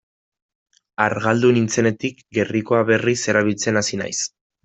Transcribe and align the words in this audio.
Argaldu 1.03 1.51
nintzenetik 1.57 2.25
gerrikoa 2.37 2.81
berriz 2.89 3.15
erabiltzen 3.35 3.81
hasi 3.83 4.01
naiz. 4.05 4.19